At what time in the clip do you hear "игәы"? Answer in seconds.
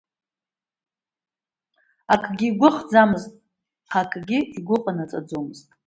2.49-2.67, 4.57-4.75